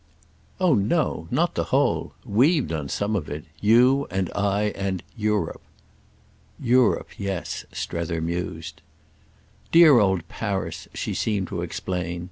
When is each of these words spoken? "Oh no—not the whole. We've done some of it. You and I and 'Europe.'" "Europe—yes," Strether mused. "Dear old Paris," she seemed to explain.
"Oh 0.59 0.73
no—not 0.73 1.53
the 1.53 1.65
whole. 1.65 2.15
We've 2.25 2.67
done 2.67 2.89
some 2.89 3.15
of 3.15 3.29
it. 3.29 3.45
You 3.59 4.07
and 4.09 4.31
I 4.33 4.71
and 4.75 5.03
'Europe.'" 5.15 5.61
"Europe—yes," 6.59 7.65
Strether 7.71 8.19
mused. 8.19 8.81
"Dear 9.71 9.99
old 9.99 10.27
Paris," 10.27 10.87
she 10.95 11.13
seemed 11.13 11.49
to 11.49 11.61
explain. 11.61 12.19